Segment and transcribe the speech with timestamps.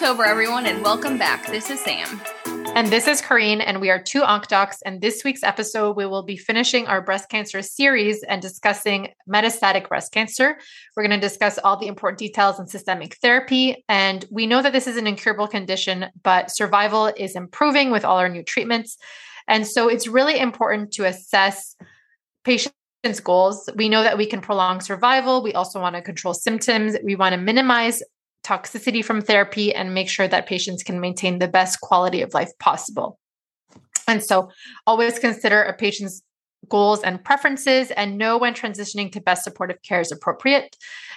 [0.00, 1.46] October, everyone, and welcome back.
[1.48, 2.22] This is Sam.
[2.74, 4.80] And this is Corrine, and we are two Onc Docs.
[4.80, 9.90] And this week's episode, we will be finishing our breast cancer series and discussing metastatic
[9.90, 10.56] breast cancer.
[10.96, 13.84] We're going to discuss all the important details in systemic therapy.
[13.90, 18.16] And we know that this is an incurable condition, but survival is improving with all
[18.16, 18.96] our new treatments.
[19.48, 21.76] And so it's really important to assess
[22.46, 22.72] patients'
[23.22, 23.68] goals.
[23.76, 25.42] We know that we can prolong survival.
[25.42, 26.96] We also want to control symptoms.
[27.04, 28.02] We want to minimize
[28.44, 32.50] toxicity from therapy and make sure that patients can maintain the best quality of life
[32.58, 33.18] possible.
[34.08, 34.50] And so
[34.86, 36.22] always consider a patient's
[36.68, 40.76] goals and preferences and know when transitioning to best supportive care is appropriate.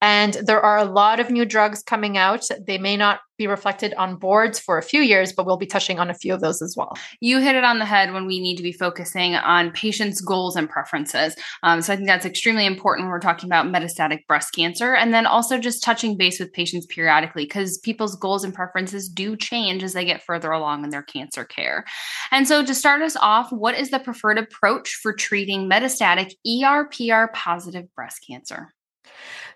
[0.00, 2.44] And there are a lot of new drugs coming out.
[2.66, 5.98] They may not be reflected on boards for a few years, but we'll be touching
[5.98, 6.92] on a few of those as well.
[7.20, 10.56] You hit it on the head when we need to be focusing on patients' goals
[10.56, 11.34] and preferences.
[11.62, 14.94] Um, so I think that's extremely important when we're talking about metastatic breast cancer.
[14.94, 19.36] And then also just touching base with patients periodically because people's goals and preferences do
[19.36, 21.84] change as they get further along in their cancer care.
[22.30, 27.32] And so to start us off, what is the preferred approach for treating metastatic ERPR
[27.32, 28.73] positive breast cancer?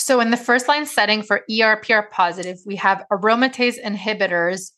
[0.00, 4.70] So, in the first line setting for ERPR positive, we have aromatase inhibitors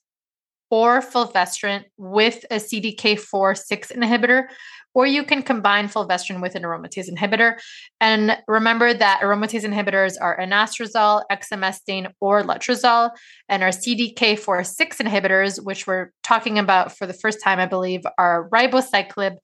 [0.69, 4.48] or fulvestrant with a CDK4/6 inhibitor,
[4.95, 7.55] or you can combine fulvestrant with an aromatase inhibitor.
[8.01, 13.11] And remember that aromatase inhibitors are anastrozole, exemestane, or letrozole,
[13.48, 18.48] and our CDK4/6 inhibitors, which we're talking about for the first time, I believe, are
[18.51, 19.36] ribociclib,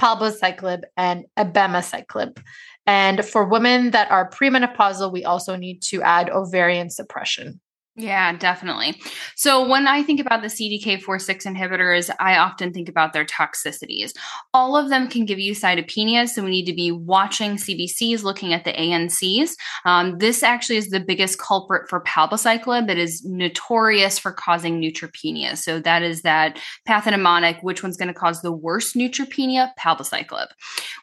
[0.00, 2.38] palbociclib, and abemaciclib.
[2.86, 7.60] And for women that are premenopausal, we also need to add ovarian suppression.
[7.96, 9.00] Yeah, definitely.
[9.36, 14.12] So when I think about the CDK4/6 inhibitors, I often think about their toxicities.
[14.52, 18.52] All of them can give you cytopenias, so we need to be watching CBCs, looking
[18.52, 19.52] at the ANCs.
[19.84, 22.90] Um, this actually is the biggest culprit for palbociclib.
[22.90, 25.56] It is notorious for causing neutropenia.
[25.56, 26.58] So that is that
[26.88, 27.62] pathognomonic.
[27.62, 29.70] Which one's going to cause the worst neutropenia?
[29.78, 30.48] Palbociclib.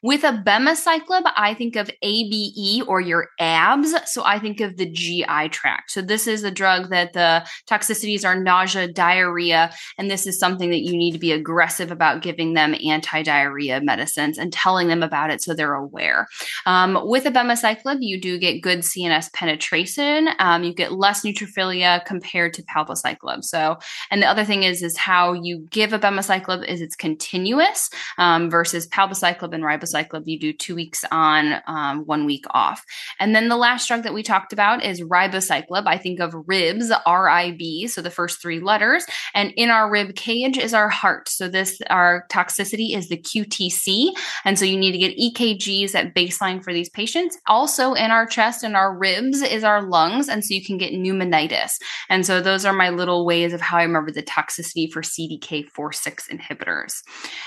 [0.04, 3.96] With abemaciclib, I think of ABE or your abs.
[4.12, 5.92] So I think of the GI tract.
[5.92, 10.40] So this is a drug drug that the toxicities are nausea, diarrhea, and this is
[10.40, 14.88] something that you need to be aggressive about giving them anti diarrhea medicines and telling
[14.88, 16.28] them about it so they're aware.
[16.66, 20.30] Um, with abemaciclib, you do get good CNS penetration.
[20.40, 23.44] Um, you get less neutrophilia compared to palbociclib.
[23.44, 23.78] So,
[24.10, 28.88] and the other thing is, is how you give abemaciclib is it's continuous um, versus
[28.88, 30.24] palbociclib and ribociclib.
[30.26, 32.84] You do two weeks on, um, one week off.
[33.20, 35.84] And then the last drug that we talked about is ribociclib.
[35.86, 39.06] I think of rib ribs, R I B, so the first three letters.
[39.34, 41.30] And in our rib cage is our heart.
[41.30, 44.12] So this, our toxicity is the QTC.
[44.46, 47.38] And so you need to get EKGs at baseline for these patients.
[47.48, 50.30] Also in our chest and our ribs is our lungs.
[50.30, 51.74] And so you can get pneumonitis.
[52.10, 56.30] And so those are my little ways of how I remember the toxicity for CDK4/6
[56.30, 57.02] inhibitors.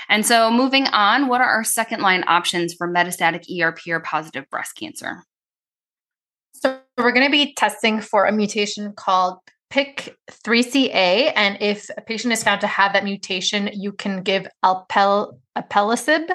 [0.09, 4.75] And so moving on, what are our second line options for metastatic ERPR positive breast
[4.75, 5.23] cancer?
[6.97, 9.39] We're going to be testing for a mutation called
[9.71, 11.33] PIK3CA.
[11.35, 16.29] And if a patient is found to have that mutation, you can give alpel alpelisib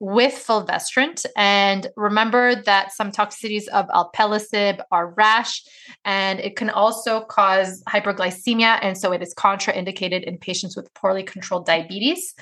[0.00, 1.24] with fulvestrant.
[1.36, 5.62] And remember that some toxicities of alpelisib are rash,
[6.04, 8.78] and it can also cause hyperglycemia.
[8.82, 12.34] And so it is contraindicated in patients with poorly controlled diabetes.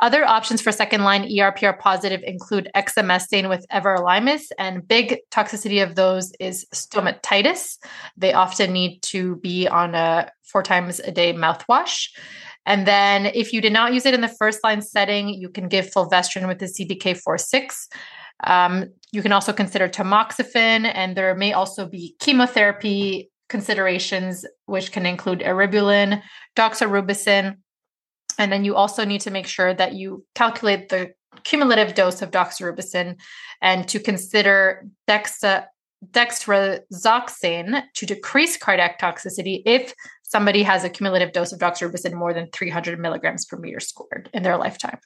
[0.00, 5.94] Other options for second line ERPR positive include exemestane with everolimus, and big toxicity of
[5.94, 7.78] those is stomatitis.
[8.16, 12.08] They often need to be on a four times a day mouthwash.
[12.66, 15.68] And then if you did not use it in the first line setting, you can
[15.68, 17.88] give fulvestrant with the CDK4/6.
[18.44, 25.06] Um, you can also consider tamoxifen, and there may also be chemotherapy considerations, which can
[25.06, 26.22] include eribulin,
[26.56, 27.56] doxorubicin.
[28.38, 31.12] And then you also need to make sure that you calculate the
[31.44, 33.16] cumulative dose of doxorubicin
[33.60, 35.66] and to consider dexa,
[36.12, 42.98] to decrease cardiac toxicity if somebody has a cumulative dose of doxorubicin more than 300
[42.98, 44.98] milligrams per meter squared in their lifetime.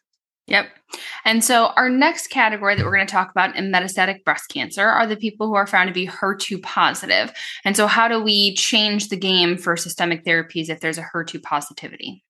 [0.46, 0.68] Yep.
[1.26, 4.86] And so our next category that we're going to talk about in metastatic breast cancer
[4.86, 7.30] are the people who are found to be HER2 positive.
[7.66, 11.42] And so how do we change the game for systemic therapies if there's a HER2
[11.42, 12.24] positivity?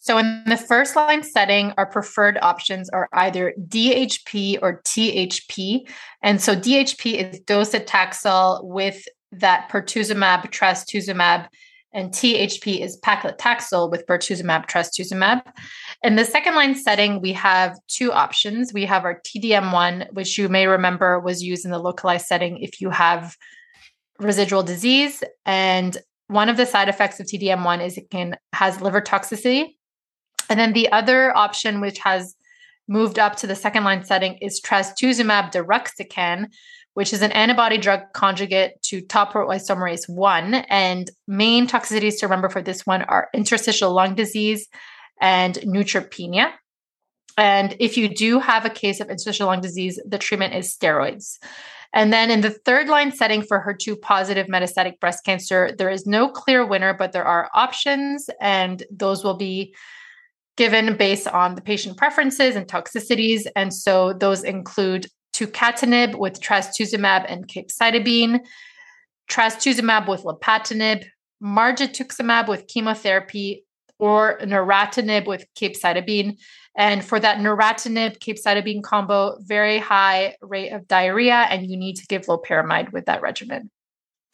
[0.00, 5.88] So, in the first line setting, our preferred options are either DHP or THP.
[6.22, 9.02] And so, DHP is docetaxel with
[9.32, 11.48] that pertuzumab, trastuzumab,
[11.94, 15.42] and THP is paclitaxel with pertuzumab trastuzumab.
[16.02, 18.72] In the second line setting, we have two options.
[18.74, 22.80] We have our TDM1, which you may remember was used in the localized setting if
[22.80, 23.36] you have
[24.18, 25.96] residual disease, and
[26.28, 29.74] one of the side effects of TDM1 is it can has liver toxicity.
[30.50, 32.34] And then the other option, which has
[32.86, 36.46] moved up to the second line setting, is trastuzumab deruxtecan,
[36.94, 40.54] which is an antibody drug conjugate to topoisomerase 1.
[40.54, 44.68] And main toxicities to remember for this one are interstitial lung disease
[45.20, 46.52] and neutropenia.
[47.36, 51.38] And if you do have a case of interstitial lung disease, the treatment is steroids.
[51.92, 56.06] And then in the third line setting for HER2 positive metastatic breast cancer, there is
[56.06, 59.74] no clear winner, but there are options, and those will be
[60.56, 63.46] given based on the patient preferences and toxicities.
[63.54, 68.40] And so those include tucatinib with trastuzumab and capecitabine,
[69.30, 71.04] trastuzumab with lapatinib,
[71.42, 73.66] margetuximab with chemotherapy,
[73.98, 76.38] or neratinib with capecitabine.
[76.76, 82.06] And for that neratinib capecitabine combo, very high rate of diarrhea, and you need to
[82.06, 83.70] give loperamide with that regimen.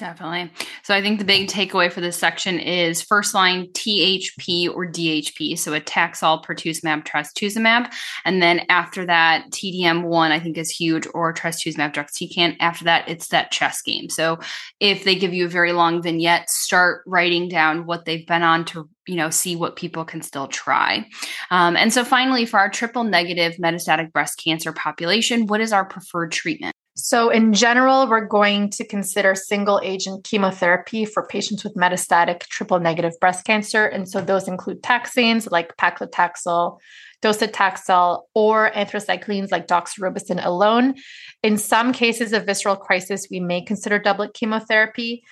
[0.01, 0.51] Definitely.
[0.83, 5.59] So I think the big takeaway for this section is first line THP or DHP.
[5.59, 7.93] So a Taxol, pertuzumab, trastuzumab.
[8.25, 12.57] And then after that, TDM1, I think is huge, or trastuzumab, deruxtecan.
[12.61, 14.09] After that, it's that chess game.
[14.09, 14.39] So
[14.81, 18.65] if they give you a very long vignette, start writing down what they've been on
[18.67, 21.05] to you know see what people can still try
[21.51, 25.87] um, and so finally for our triple negative metastatic breast cancer population what is our
[25.87, 31.75] preferred treatment so, in general, we're going to consider single agent chemotherapy for patients with
[31.75, 33.87] metastatic triple negative breast cancer.
[33.87, 36.79] And so, those include taxanes like paclitaxel,
[37.23, 40.95] docetaxel, or anthracyclines like doxorubicin alone.
[41.43, 45.23] In some cases of visceral crisis, we may consider doublet chemotherapy.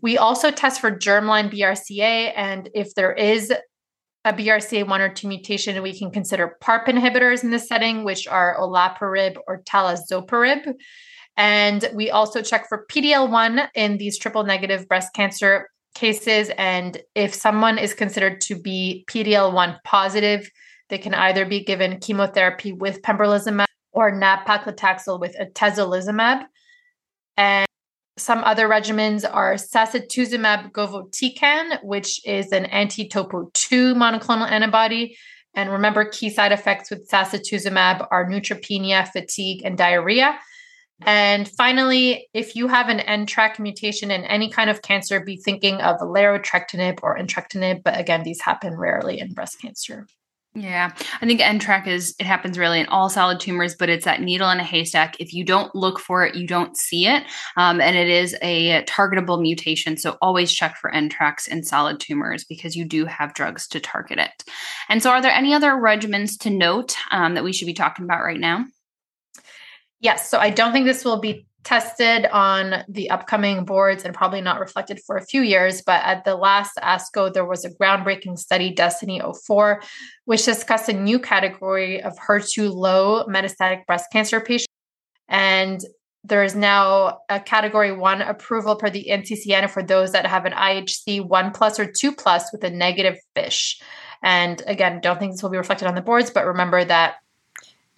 [0.00, 3.52] We also test for germline BRCA, and if there is
[4.24, 8.56] a BRCA1 or 2 mutation, we can consider PARP inhibitors in this setting, which are
[8.58, 10.74] olaparib or talazoparib.
[11.36, 16.50] And we also check for PDL1 in these triple negative breast cancer cases.
[16.56, 20.48] And if someone is considered to be PDL1 positive,
[20.88, 26.44] they can either be given chemotherapy with pembrolizumab or nab-paclitaxel with atezolizumab.
[27.36, 27.66] And
[28.16, 35.16] some other regimens are sacituzumab govitecan, which is an anti-topo 2 monoclonal antibody.
[35.54, 40.38] And remember, key side effects with sacituzumab are neutropenia, fatigue, and diarrhea.
[41.02, 45.80] And finally, if you have an NTRK mutation in any kind of cancer, be thinking
[45.80, 47.82] of larotrectinib or entrectinib.
[47.82, 50.06] But again, these happen rarely in breast cancer.
[50.56, 54.20] Yeah, I think NTRK is it happens really in all solid tumors, but it's that
[54.20, 55.16] needle in a haystack.
[55.18, 57.24] If you don't look for it, you don't see it,
[57.56, 59.96] um, and it is a targetable mutation.
[59.96, 64.20] So always check for NTRKs in solid tumors because you do have drugs to target
[64.20, 64.44] it.
[64.88, 68.04] And so, are there any other regimens to note um, that we should be talking
[68.04, 68.64] about right now?
[70.04, 70.30] Yes.
[70.30, 74.60] So I don't think this will be tested on the upcoming boards and probably not
[74.60, 75.82] reflected for a few years.
[75.82, 79.82] But at the last ASCO, there was a groundbreaking study, Destiny 04,
[80.26, 84.68] which discussed a new category of HER2 low metastatic breast cancer patients.
[85.28, 85.80] And
[86.22, 90.52] there is now a category one approval per the NCCN for those that have an
[90.52, 93.80] IHC one plus or two plus with a negative FISH.
[94.22, 97.16] And again, don't think this will be reflected on the boards, but remember that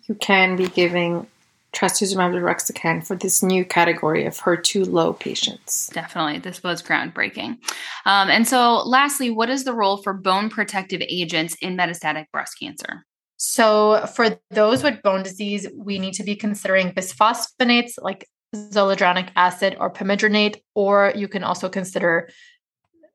[0.08, 1.26] you can be giving
[1.72, 5.88] trastuzumab deruxtecan for this new category of HER2 low patients.
[5.92, 6.38] Definitely.
[6.38, 7.58] This was groundbreaking.
[8.06, 12.58] Um, and so, lastly, what is the role for bone protective agents in metastatic breast
[12.58, 13.04] cancer?
[13.36, 19.76] So, for those with bone disease, we need to be considering bisphosphonates like zoledronic acid
[19.78, 22.30] or pamidronate, or you can also consider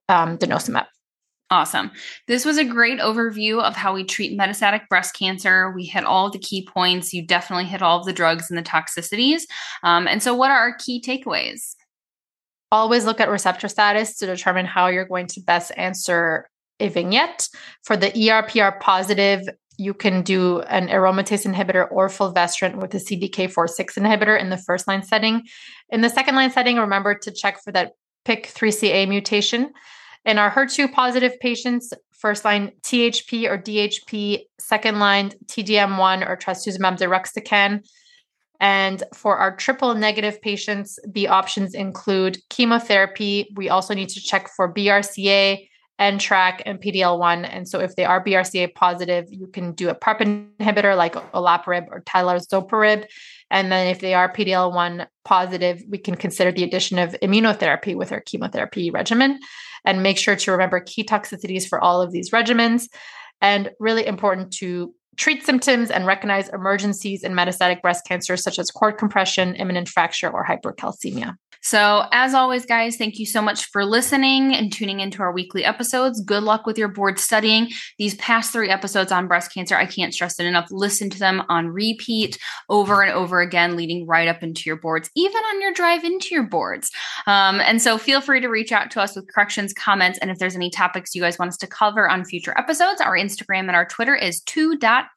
[0.08, 0.86] um, denosumab.
[1.52, 1.92] Awesome.
[2.30, 5.70] This was a great overview of how we treat metastatic breast cancer.
[5.76, 7.14] We hit all the key points.
[7.14, 9.42] You definitely hit all of the drugs and the toxicities.
[9.84, 11.76] Um, and so, what are our key takeaways?
[12.72, 17.50] Always look at receptor status to determine how you're going to best answer a vignette.
[17.84, 19.42] For the ERPR positive,
[19.78, 24.88] you can do an aromatase inhibitor or fulvestrant with a CDK4/6 inhibitor in the first
[24.88, 25.44] line setting.
[25.90, 27.92] In the second line setting, remember to check for that
[28.26, 29.74] PIK3CA mutation.
[30.24, 36.98] In our HER2 positive patients, first line THP or DHP, second line TDM1 or trastuzumab
[36.98, 37.84] deruxtecan.
[38.60, 43.50] And for our triple negative patients, the options include chemotherapy.
[43.56, 45.68] We also need to check for BRCA,
[46.02, 47.48] NTRK, and PDL1.
[47.50, 51.86] And so if they are BRCA positive, you can do a PARP inhibitor like olaparib
[51.92, 53.06] or talazoparib.
[53.52, 58.12] And then if they are PDL1 positive, we can consider the addition of immunotherapy with
[58.12, 59.40] our chemotherapy regimen
[59.86, 62.88] and make sure to remember key toxicities for all of these regimens.
[63.40, 68.72] And really important to treat symptoms and recognize emergencies in metastatic breast cancer, such as
[68.72, 71.36] cord compression, imminent fracture, or hypercalcemia.
[71.64, 75.64] So, as always, guys, thank you so much for listening and tuning into our weekly
[75.64, 76.20] episodes.
[76.20, 77.70] Good luck with your board studying.
[78.00, 80.70] These past three episodes on breast cancer, I can't stress it enough.
[80.72, 85.12] Listen to them on repeat over and over again, leading right up into your boards,
[85.16, 86.90] even on your drive into your boards.
[87.28, 90.40] Um, and so, feel free to reach out to us with corrections, comments, and if
[90.40, 93.76] there's any topics you guys want us to cover on future episodes, our Instagram and
[93.76, 94.42] our Twitter is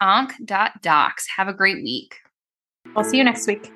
[0.00, 1.26] 2.onc.docs.
[1.36, 2.20] Have a great week.
[2.96, 3.72] I'll see you next week.